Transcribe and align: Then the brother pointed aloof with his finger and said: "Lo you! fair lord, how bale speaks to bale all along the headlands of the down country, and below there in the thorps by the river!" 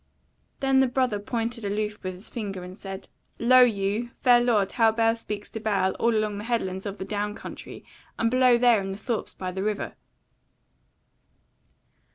Then 0.61 0.79
the 0.79 0.87
brother 0.87 1.19
pointed 1.19 1.63
aloof 1.63 2.01
with 2.01 2.15
his 2.15 2.27
finger 2.31 2.63
and 2.63 2.75
said: 2.75 3.07
"Lo 3.37 3.61
you! 3.61 4.09
fair 4.15 4.41
lord, 4.43 4.71
how 4.71 4.91
bale 4.91 5.15
speaks 5.15 5.47
to 5.51 5.59
bale 5.59 5.95
all 5.99 6.15
along 6.15 6.39
the 6.39 6.45
headlands 6.45 6.87
of 6.87 6.97
the 6.97 7.05
down 7.05 7.35
country, 7.35 7.85
and 8.17 8.31
below 8.31 8.57
there 8.57 8.81
in 8.81 8.89
the 8.93 8.97
thorps 8.97 9.35
by 9.35 9.51
the 9.51 9.61
river!" 9.61 9.93